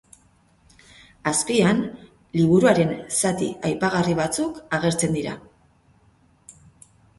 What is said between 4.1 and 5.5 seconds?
batzuk agertzen dira.